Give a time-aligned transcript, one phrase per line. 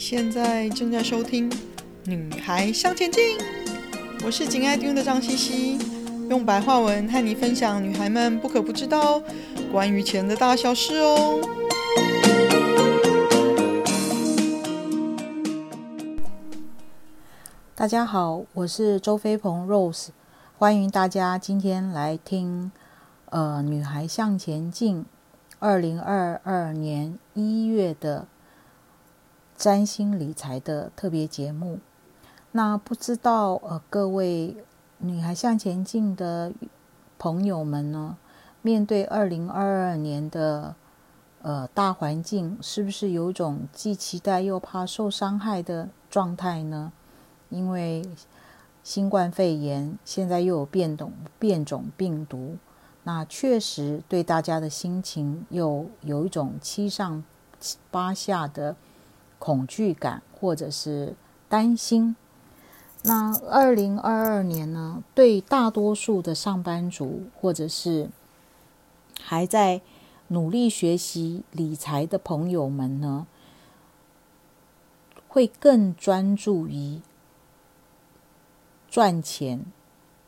[0.00, 1.50] 现在正在收听
[2.06, 3.38] 《女孩向前进》，
[4.24, 5.78] 我是紧爱听的张茜茜，
[6.30, 9.22] 用白话文和你分享女孩们不可不知道
[9.70, 11.38] 关于钱的大小事哦。
[17.74, 20.08] 大家好，我是周飞鹏 Rose，
[20.56, 22.72] 欢迎大家今天来听
[23.26, 25.02] 呃《女孩向前进》
[25.58, 28.26] 二零二二年一月的。
[29.60, 31.80] 占星理财的特别节目，
[32.52, 34.56] 那不知道呃各位
[34.96, 36.50] 女孩向前进的
[37.18, 38.16] 朋友们呢，
[38.62, 40.74] 面对二零二二年的
[41.42, 46.90] 呃大环境，是不是有种既期待又怕受伤害的状态呢？
[47.50, 48.02] 因为
[48.82, 52.56] 新冠肺炎现在又有变种变种病毒，
[53.02, 57.22] 那确实对大家的心情又有一种七上
[57.90, 58.74] 八下的。
[59.40, 61.16] 恐惧感或者是
[61.48, 62.14] 担心。
[63.02, 68.10] 那二零二二年呢，对大多数的上班族或者是
[69.20, 69.80] 还在
[70.28, 73.26] 努力学习理财的朋友们呢，
[75.26, 77.00] 会更专注于
[78.88, 79.64] 赚钱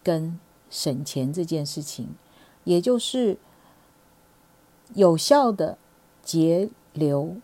[0.03, 2.15] 跟省钱这件事情，
[2.65, 3.37] 也就是
[4.95, 5.77] 有效的
[6.23, 7.37] 节流。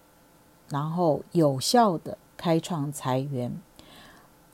[0.71, 3.61] 然后有效的开创财源，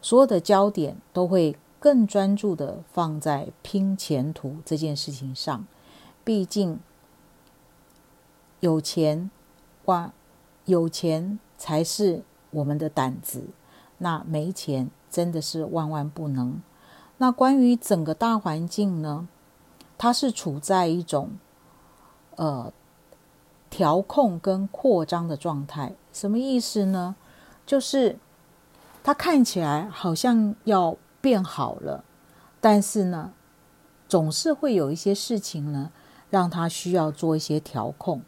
[0.00, 5.66] 所有的焦点都会更专注的放在拼前途这件事情上。
[6.22, 6.78] 毕竟
[8.60, 9.30] 有钱，
[9.86, 10.12] 哇，
[10.64, 13.48] 有钱才是我们的胆子。
[13.98, 16.62] 那没钱真的是万万不能。
[17.18, 19.28] 那关于整个大环境呢，
[19.98, 21.32] 它是处在一种
[22.36, 22.72] 呃。
[23.70, 27.14] 调控跟扩张的状态，什么意思呢？
[27.66, 28.18] 就是
[29.02, 32.02] 它看起来好像要变好了，
[32.60, 33.32] 但是呢，
[34.08, 35.90] 总是会有一些事情呢，
[36.30, 38.22] 让它需要做一些调控。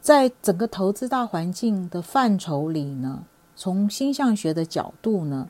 [0.00, 3.24] 在整个投资大环境的范畴里呢，
[3.54, 5.48] 从星象学的角度呢，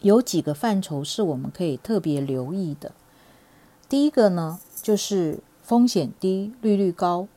[0.00, 2.92] 有几个范畴是我们可以特别留意的。
[3.88, 5.40] 第一个呢，就是。
[5.64, 7.28] 风险低、利率高、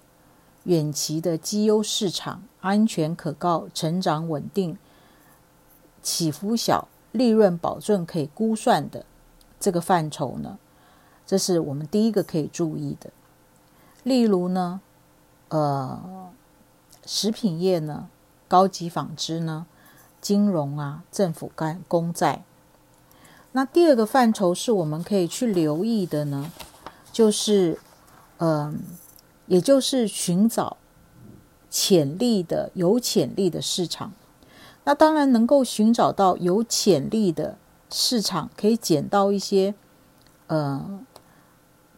[0.65, 4.77] 远期的绩优市场、安全可靠、成长稳定、
[6.03, 9.05] 起伏小、利润保证可以估算的
[9.59, 10.59] 这个范畴呢，
[11.25, 13.09] 这是我们第一个可以注意的。
[14.03, 14.81] 例如呢，
[15.49, 16.29] 呃，
[17.05, 18.09] 食品业呢、
[18.47, 19.65] 高级纺织呢、
[20.21, 22.43] 金融啊、政府干公债。
[23.53, 26.51] 那第二个范畴是我们可以去留意的呢，
[27.11, 27.79] 就是。
[28.37, 28.81] 嗯，
[29.47, 30.77] 也就是寻找
[31.69, 34.13] 潜力的、有潜力的市场。
[34.83, 37.57] 那当然能够寻找到有潜力的
[37.89, 39.75] 市场，可以捡到一些，
[40.47, 40.99] 呃，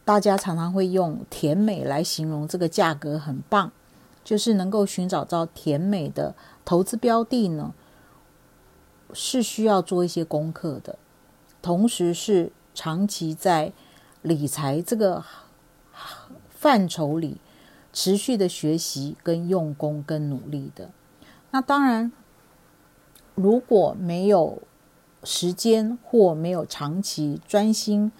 [0.04, 3.72] 大家常常会用甜美来形容这个价格很棒，
[4.24, 7.74] 就是能够寻找到甜美的投资标的呢，
[9.12, 10.98] 是需要做一些功课的，
[11.60, 13.72] 同时是长期在
[14.22, 15.24] 理财这个。
[16.60, 17.36] 范畴里
[17.92, 20.90] 持续的学习、跟用功、跟努力的，
[21.52, 22.10] 那当然，
[23.36, 24.60] 如果没有
[25.22, 28.10] 时间或没有长期专心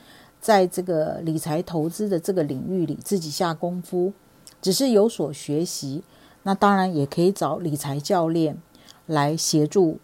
[0.41, 4.13] 在这个理财投资的这个领域里自己下功夫，
[4.63, 6.05] 只是有所学习，
[6.45, 8.57] 那当然也可以找理财教练
[9.07, 9.99] 来协助。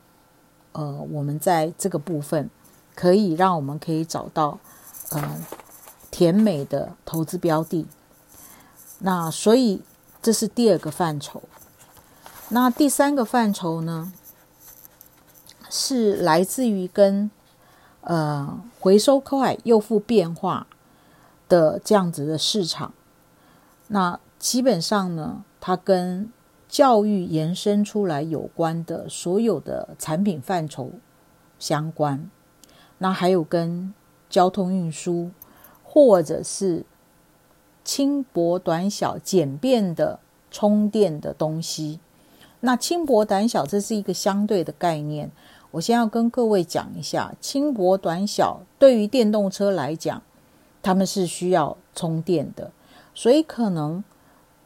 [0.73, 2.51] 呃，我们在这个部分
[2.97, 4.59] 可以让我们可以找到
[5.11, 5.41] 呃
[6.11, 7.87] 甜美的投资标的。
[9.01, 9.83] 那所以
[10.23, 11.43] 这是第二个范畴，
[12.49, 14.13] 那第三个范畴呢，
[15.69, 17.31] 是来自于跟
[18.01, 20.67] 呃回收快又复变化
[21.49, 22.95] 的这样子的市场。
[23.89, 26.33] 那基本上呢，它跟
[26.69, 30.93] 教育延伸出来有关的所有的产品范畴
[31.59, 32.31] 相关。
[32.99, 33.93] 那还有跟
[34.31, 35.31] 交通运输
[35.83, 36.87] 或者是。
[37.85, 40.19] 轻薄短小、简便的
[40.51, 42.01] 充电的东西，
[42.61, 45.31] 那轻薄短小这是一个相对的概念。
[45.73, 50.23] 我先要跟各位讲一下，轻薄短小对于电动车来讲，
[50.83, 52.71] 他们是需要充电的，
[53.13, 54.03] 所以可能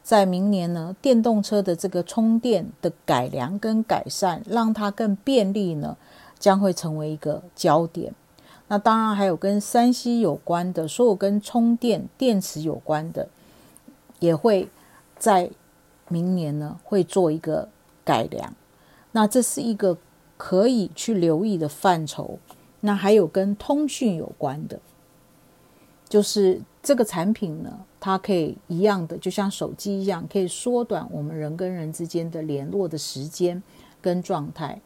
[0.03, 5.97] 在明年呢，电动车的这个充电的改良跟改善，让它更便利呢，
[6.37, 8.13] 将会成为一个焦点。
[8.69, 13.27] 那当然还有跟 3C 有关的，所有跟充电电池有关的，
[14.19, 14.69] 也会
[15.17, 15.51] 在
[16.07, 17.67] 明年呢会做一个
[18.05, 18.53] 改良。
[19.11, 19.97] 那这是一个
[20.37, 22.39] 可以去留意的范畴。
[22.81, 24.79] 那还有跟通讯有关的，
[26.07, 33.61] 就是这个产品呢，它可以一样的，就像手机一样，可以缩短我们人跟人之间的联络的时间
[33.99, 34.79] 跟状态。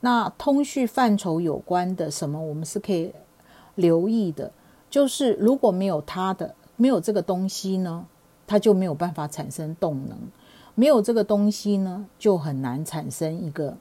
[0.00, 3.12] 那通讯范畴有关的什么，我们是可以
[3.74, 4.52] 留意的，
[4.90, 8.06] 就是如果没有它的，没有这个东西呢，
[8.46, 10.18] 它就没有办法产生动能，
[10.74, 13.76] 没有这个东西呢，就很难产生一个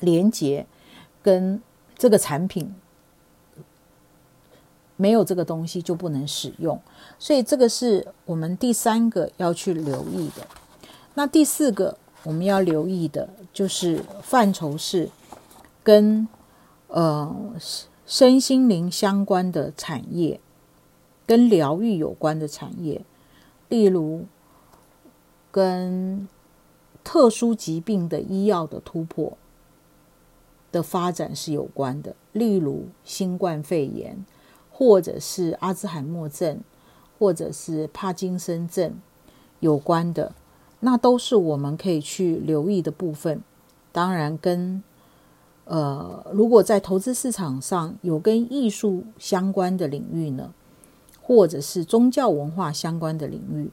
[0.00, 0.66] 连接
[1.22, 1.62] 跟。
[1.98, 2.74] 这个产品
[4.96, 6.78] 没有这个东西就不能使用，
[7.18, 10.46] 所以这个是我们第三个要去留意的。
[11.14, 15.08] 那第四个我们要留意的就是范畴是
[15.82, 16.28] 跟
[16.88, 17.34] 呃
[18.06, 20.40] 身心灵相关的产业，
[21.26, 23.04] 跟疗愈有关的产业，
[23.68, 24.24] 例如
[25.50, 26.26] 跟
[27.04, 29.36] 特殊疾病的医药的突破。
[30.72, 34.26] 的发展是有关的，例如新冠肺炎，
[34.70, 36.60] 或者是阿兹海默症，
[37.18, 39.00] 或者是帕金森症
[39.60, 40.34] 有关的，
[40.80, 43.40] 那都是我们可以去留意的部分。
[43.90, 44.82] 当然跟，
[45.66, 50.50] 呃，如果在投资市场上有跟艺术相关的领域呢，
[51.22, 53.70] 或者是宗教文化相关的领域，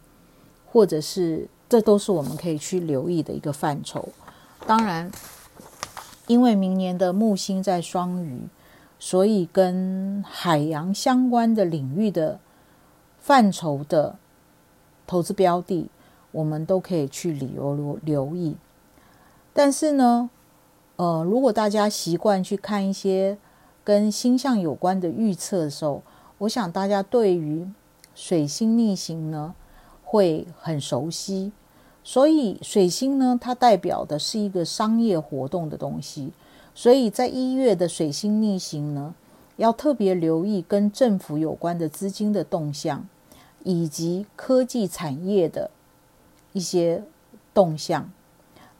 [0.65, 4.09] 或者是这都是我们可以去留意的一个范畴。
[4.67, 5.09] 当然。
[6.27, 8.47] 因为明年的木星在双鱼，
[8.97, 12.39] 所以跟海洋相关的领域的
[13.19, 14.15] 范畴的
[15.05, 15.89] 投资标的，
[16.31, 18.55] 我们都可以去留留留意。
[19.51, 20.29] 但是呢，
[20.95, 23.37] 呃，如果大家习惯去看一些
[23.83, 26.03] 跟星象有关的预测的时候，
[26.37, 27.67] 我想大家对于
[28.13, 29.55] 水星逆行呢
[30.03, 31.51] 会很熟悉。
[32.03, 36.31] 所以水星呢，它代表的是一个商业活动的东西。
[36.75, 39.15] 所以在一月的水星逆行呢，
[39.57, 43.07] 要特别留意跟政府有关的资金的动向，
[43.63, 45.71] 以及科技产业的
[46.51, 47.03] 一些
[47.53, 48.11] 动向。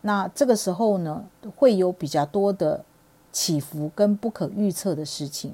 [0.03, 1.25] 那这个时候呢，
[1.57, 2.85] 会有比较多的
[3.31, 5.53] 起伏跟不可预测的事情。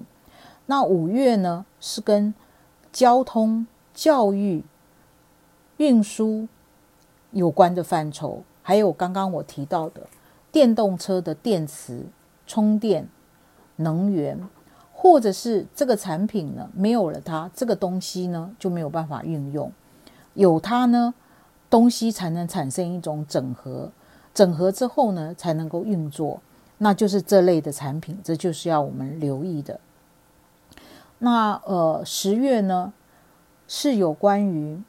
[0.68, 2.34] 那五月呢，是跟
[2.92, 4.64] 交通、教育、
[5.78, 6.48] 运输。
[7.32, 10.02] 有关的范畴，还有刚刚我提到的
[10.52, 12.04] 电动车的电池、
[12.48, 13.08] 充电、
[13.76, 14.50] 能源，
[14.92, 19.72] 或者是这个产品呢，没有了它，这个东西呢就没有办法运用。
[20.34, 21.14] 有它呢，
[21.70, 23.92] 东西才能产生一种整合，
[24.34, 26.42] 整合之后呢才能够运作，
[26.78, 29.80] 那就是这类的产品，这就是要我们留意的。
[31.20, 32.94] 那呃，十月呢
[33.68, 34.82] 是有关于。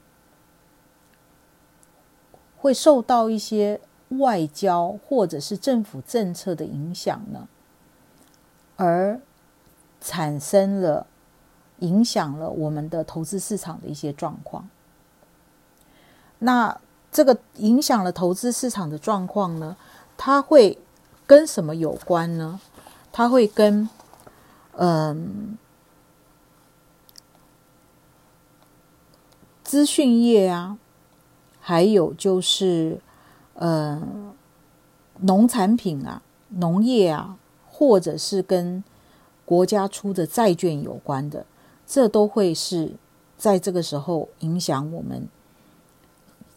[2.63, 3.81] 会受到一些
[4.19, 7.47] 外交或者是政府政策的影响呢，
[8.75, 9.19] 而
[9.99, 11.07] 产生了
[11.79, 14.69] 影响了我们的投资市场的一些状况。
[16.37, 16.79] 那
[17.11, 19.75] 这个影响了投资市场的状况呢，
[20.17, 20.77] 它会
[21.27, 22.59] 跟什么有关呢？
[23.11, 23.89] 它会跟
[24.77, 25.57] 嗯
[29.63, 30.77] 资讯业啊。
[31.63, 32.99] 还有就是，
[33.53, 34.01] 呃，
[35.19, 37.37] 农产品啊，农业啊，
[37.69, 38.83] 或者是跟
[39.45, 41.45] 国家出的债券有关的，
[41.85, 42.93] 这都会是
[43.37, 45.29] 在这个时候影响我们、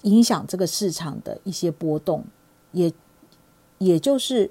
[0.04, 2.24] 影响这个市场的一些波动，
[2.72, 2.90] 也
[3.78, 4.50] 也就是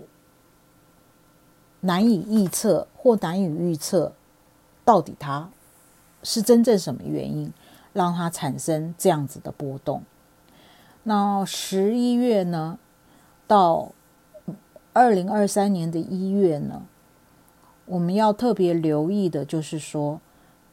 [1.80, 4.14] 难以预测或难以预测
[4.86, 5.50] 到底它
[6.22, 7.52] 是真正什么原因
[7.92, 10.04] 让它产生这样子的波动。
[11.04, 12.80] 那十一月呢，
[13.46, 13.92] 到
[14.94, 16.86] 二零二三年的一月呢，
[17.86, 20.22] 我们要特别留意的，就是说，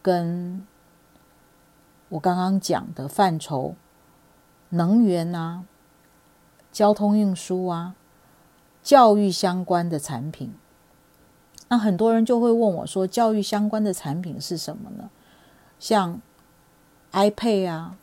[0.00, 0.64] 跟
[2.10, 3.74] 我刚刚讲的范畴，
[4.70, 5.64] 能源啊、
[6.72, 7.94] 交通运输啊、
[8.82, 10.52] 教育相关的产品。
[11.68, 15.10] 那很多人就会问我说，教育相关的产品是什么呢？
[15.78, 16.20] 像
[17.12, 17.96] iPad 啊。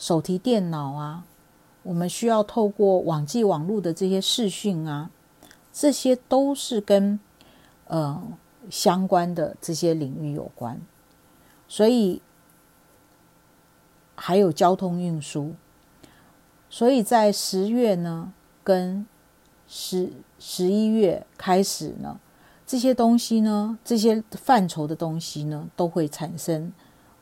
[0.00, 1.24] 手提电脑啊，
[1.82, 5.10] 我们需要透过网际网络的这些视讯啊，
[5.72, 7.18] 这些都是跟
[7.88, 8.22] 呃
[8.70, 10.80] 相关的这些领域有关。
[11.66, 12.22] 所以
[14.20, 15.54] 还有交通运输，
[16.68, 18.32] 所以在十月呢，
[18.64, 19.06] 跟
[19.68, 20.10] 十
[20.40, 22.18] 十一月开始呢，
[22.66, 26.72] 这些东西呢，这些范畴的东西呢，都会产生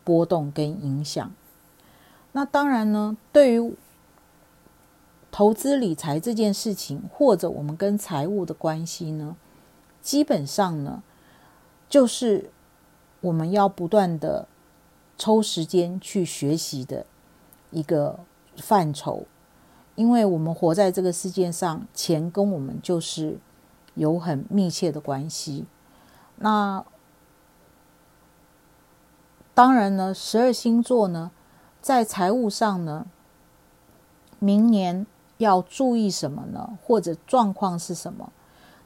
[0.05, 1.31] 波动跟影响。
[2.33, 3.75] 那当然呢，对于
[5.31, 9.37] 投资理财这件事情，或者我们跟财务的关系呢，
[10.00, 11.03] 基本上呢，
[11.91, 12.50] 就是
[13.21, 14.49] 我们要不断的
[15.19, 17.07] 抽时间去学习的
[17.71, 18.21] 一个
[18.57, 19.25] 范畴，
[19.95, 23.39] 因为我们活在这个世界上，钱跟我们就是
[23.95, 25.65] 有很密切的关系。
[26.37, 26.85] 那
[29.55, 31.31] 当然呢，十二星座呢，
[31.81, 33.07] 在财务上呢，
[34.39, 35.07] 明年
[35.39, 36.79] 要注意什么呢？
[36.85, 38.31] 或者状况是什么？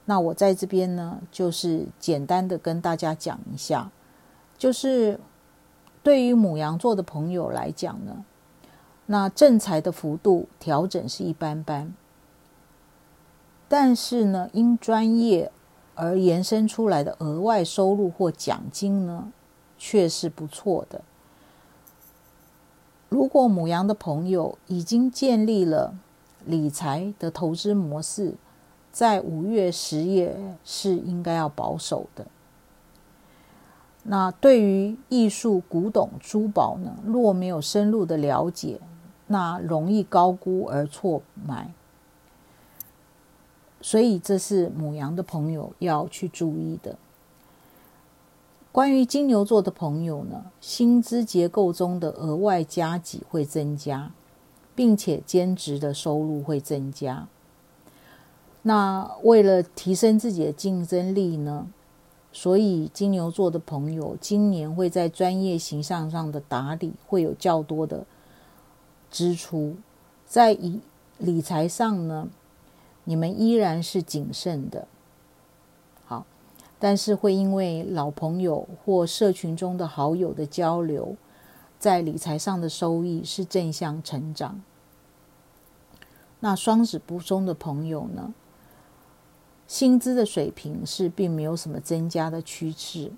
[0.04, 3.90] 那我在这边呢，就是简单的跟大家讲一下，
[4.56, 5.18] 就是
[6.02, 8.24] 对于母羊座的朋友来讲呢，
[9.06, 11.92] 那正财的幅度调整是一般般，
[13.68, 15.52] 但是呢，因专业
[15.94, 19.30] 而延伸出来的额外收入或奖金呢，
[19.76, 21.02] 却是不错的。
[23.10, 25.94] 如果母羊的朋友已经建立了
[26.46, 28.34] 理财的投资模式，
[28.90, 32.26] 在五月、十月是应该要保守的。
[34.02, 38.80] 那对于艺术、古董、珠宝呢，若没有深入的了解，
[39.26, 41.72] 那容易高估而错买。
[43.82, 46.96] 所以这是母羊的朋友要去注意的。
[48.72, 54.12] 关于金牛座的朋友呢，薪资结构中的额外加几会增加，
[54.74, 57.26] 并且兼职的收入会增加。
[58.62, 61.66] 那为了提升自己的竞争力呢，
[62.32, 68.06] 所以金牛座的朋友今年会在专业形象上的打理会有较多的
[69.10, 69.76] 支出，
[70.26, 70.80] 在以
[71.18, 72.28] 理财上呢，
[73.04, 74.86] 你们依然是谨慎的。
[76.04, 76.24] 好
[76.78, 81.16] 但是会因为老朋友或社群中的好友的交流，
[81.78, 84.62] 在理财上的收益是正向成长。
[86.38, 88.32] 那双子不中的朋友呢，
[89.70, 93.12] 薪资的水平是并没有什么增加的趋势。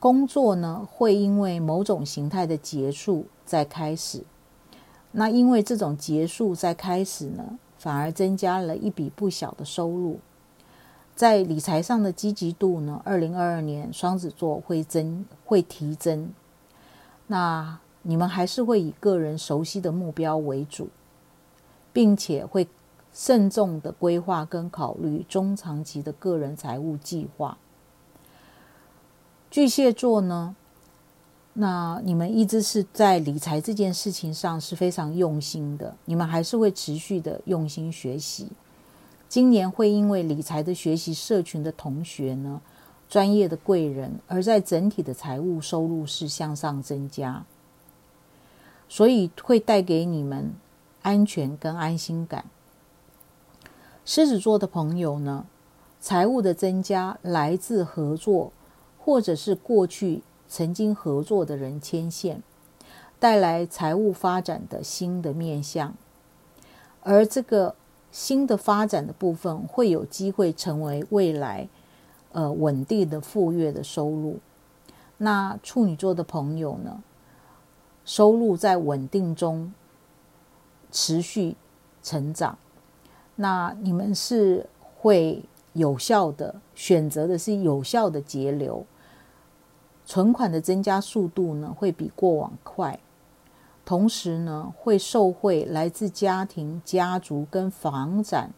[0.00, 4.24] 工作呢，会因为某种形态的结束再开始。
[5.12, 10.20] 那因为这种结束再开始呢，反而增加了一笔不小的收入。
[11.14, 16.32] 在理财上的积极度呢，二零二二年双子座会增会提增。
[17.26, 20.88] 那你们还是会以个人熟悉的目标为主，
[21.92, 22.66] 并且会
[23.18, 27.58] 慎重的规划跟考虑中长期的个人财务计划。
[29.50, 30.54] 巨蟹座呢，
[31.54, 38.46] 那你们一直是在理财这件事情上是非常用心的，你们还是会持续的用心学习。
[39.28, 42.60] 今年会因为理财的学习社群的同学呢，
[43.08, 47.44] 专业的贵人，而在整体的财务收入是向上增加，
[48.88, 50.54] 所以会带给你们
[51.02, 52.44] 安全跟安心感。
[54.10, 55.44] 狮子座的朋友呢，
[56.00, 58.50] 财务的增加来自合作，
[58.98, 62.42] 或者是过去曾经合作的人牵线，
[63.20, 65.94] 带来财务发展的新的面向，
[67.02, 67.74] 而这个。
[68.10, 71.68] 新的发展的部分会有机会成为未来，
[72.32, 74.38] 呃，稳定的副业的收入。
[75.18, 77.02] 那处女座的朋友呢，
[78.06, 79.74] 收入在稳定中
[80.90, 81.54] 持续
[82.02, 82.56] 成长。
[83.40, 84.66] 那你们是
[84.96, 88.84] 会有效的选择的是有效的节流，
[90.04, 92.98] 存款的增加速度呢，会比过往快。
[93.84, 98.50] 同时呢，会受惠来自家庭、家族跟房产、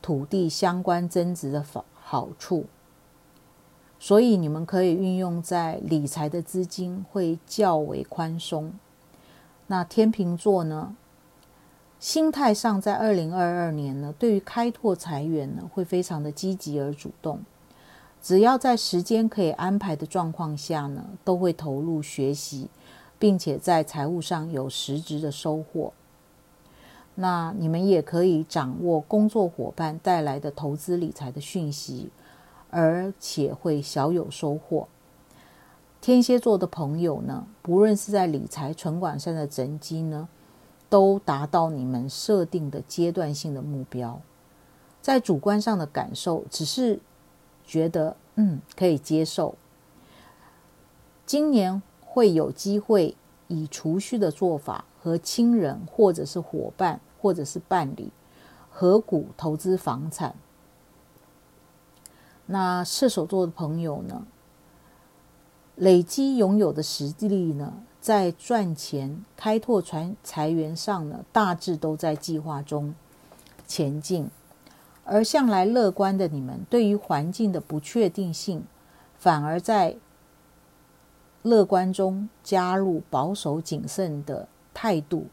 [0.00, 2.66] 土地相关增值的好好处，
[3.98, 8.72] 所以你们可以运用在理财的资金会较为宽松。
[9.66, 10.94] 那天秤座呢，
[12.02, 17.38] 心态上在二零二二年呢，对于开拓财源呢，会非常的积极而主动，
[18.20, 22.68] 只要在时间可以安排的状况下呢，都会投入学习。
[23.18, 25.92] 并且在财务上有实质的收获，
[27.14, 32.10] 那你们也可以掌握工作伙伴带来的投资理财的讯息，
[32.68, 34.88] 而且会小有收获。
[36.00, 40.28] 天蝎座的朋友呢，不论是在理财存款上的成绩呢，
[40.92, 44.20] 都达到你们设定的阶段性的目标。
[45.00, 47.00] 在主观上的感受，只是
[47.64, 49.54] 觉得嗯，可以接受。
[51.24, 51.80] 今年。
[52.14, 53.16] 会有机会
[53.48, 58.10] 以储蓄的做法和亲人或者是伙伴或者是伴侣
[58.70, 60.34] 合股投资房产。
[62.44, 64.26] 那射手座的朋友呢，
[65.76, 67.72] 累积拥有的实力呢，
[68.02, 72.96] 在赚钱、开拓财财源上呢，大致都在计划中
[73.64, 74.28] 前进。
[75.04, 78.64] 而向来乐观的你们，对于环境的不确定性，
[79.16, 79.94] 反而在
[81.42, 85.26] 乐观中加入保守谨慎的态度，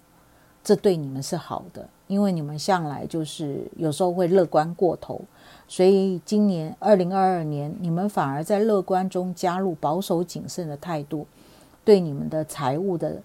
[0.63, 5.21] 这对你们是好的，因为你们向来就是有时候会乐观过头，
[5.67, 11.25] 所以今年二零二二年，你们反而在乐观中加入保守谨慎的态度，
[11.83, 13.21] 对你们的财务的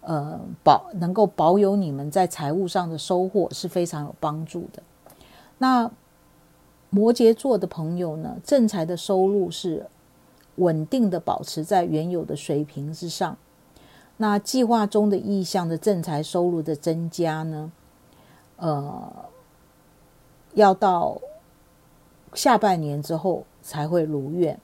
[0.00, 4.82] 呃保能够保有你们在财务上的收获是非常有帮助的。
[5.58, 5.90] 那
[6.90, 9.86] 摩羯座的朋友呢，正财的收入是
[10.56, 13.36] 稳定的保持在原有的水平之上。
[14.16, 17.72] 那计划中的意向的正财收入的增加呢，
[18.58, 19.12] 呃，
[20.52, 21.18] 要到
[22.32, 24.60] 下半年之后才会如愿。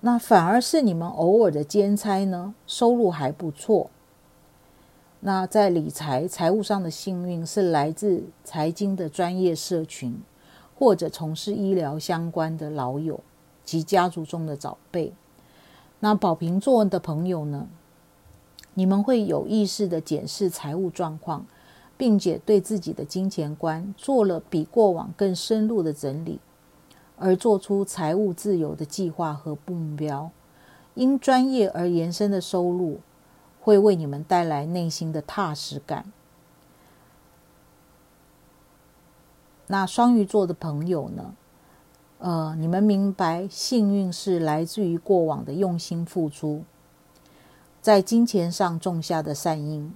[0.00, 3.90] 那反而是你们偶尔的兼差呢，收入还不错。
[5.20, 10.20] 那在理财财务上的幸运是来自财经的专业社群，
[10.78, 13.20] 或者从事医疗相关的老友。
[13.64, 15.12] 及家族中的长辈，
[16.00, 17.68] 那宝瓶座的朋友呢？
[18.72, 21.44] 你们会有意识地检视财务状况，
[21.98, 26.40] 并且对自己的金钱观做了比过往更深入的整理，
[27.18, 30.30] 而做出财务自由的计划和目标。
[30.94, 33.00] 因专业而延伸的收入，
[33.60, 36.12] 会为你们带来内心的踏实感。
[39.68, 41.34] 那双鱼座的朋友呢？
[42.18, 46.64] 呃，你们明白，幸运是来自于过往的用心付出，
[47.80, 49.94] 在金钱上种下的善因。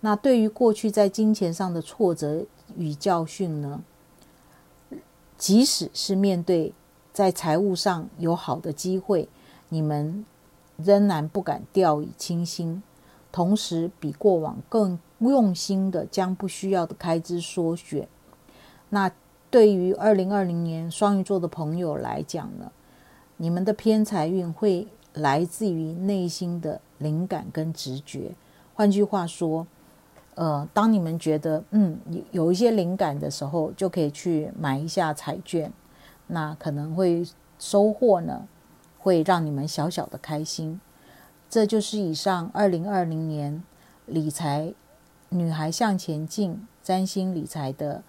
[0.00, 2.44] 那对于过去在金钱上的挫折
[2.76, 3.82] 与教训呢？
[5.40, 6.72] 即使是面对
[7.12, 9.28] 在财务上有好的机会，
[9.70, 10.24] 你们
[10.76, 12.82] 仍然不敢掉以轻心，
[13.32, 18.06] 同时比过往更用心的将不需要的开支缩减。
[18.90, 19.10] 那。
[19.52, 22.70] 对于二零二零年双鱼座的朋友来讲呢，
[23.36, 28.36] 你们的偏财运会来自于内心的灵感跟直觉。
[28.74, 29.66] 换句话说，
[30.40, 32.00] 呃，当你们觉得嗯
[32.30, 35.70] 有一些灵感的时候，就可以去买一下彩券，
[36.28, 38.48] 那可能会收获呢，
[38.98, 40.80] 会让你们小小的开心。
[41.50, 43.62] 这就是以上二零二零年
[44.06, 44.72] 理财
[45.28, 48.02] 女孩向前进占星理财的。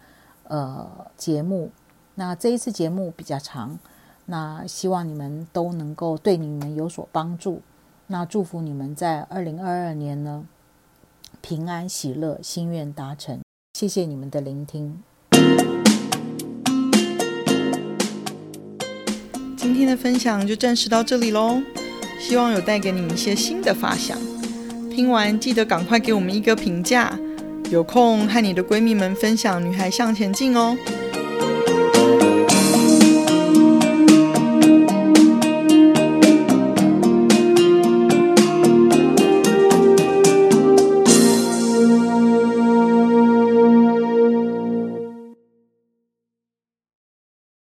[0.45, 1.71] 呃，节目，
[2.15, 3.79] 那这一次节目比较长，
[4.25, 7.61] 那希望你们都能够对你们有所帮助。
[8.07, 10.45] 那祝福你们在二零二二年呢，
[11.39, 13.39] 平安喜乐，心愿达成。
[13.73, 15.01] 谢谢你们的聆听。
[19.55, 21.61] 今天的分享就暂时到这里喽，
[22.19, 24.17] 希望有带给你一些新的发想。
[24.89, 27.17] 听完记得赶快给我们一个评价。
[27.69, 30.75] 有空和你的闺蜜们分享《女孩向前进》哦。